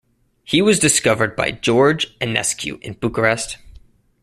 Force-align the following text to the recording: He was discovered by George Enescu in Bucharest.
He 0.43 0.63
was 0.63 0.79
discovered 0.79 1.35
by 1.35 1.51
George 1.51 2.17
Enescu 2.17 2.81
in 2.81 2.93
Bucharest. 2.93 3.59